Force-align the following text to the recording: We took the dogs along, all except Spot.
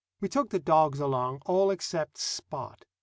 We 0.19 0.27
took 0.29 0.49
the 0.49 0.57
dogs 0.57 0.99
along, 0.99 1.43
all 1.45 1.69
except 1.69 2.17
Spot. 2.17 2.85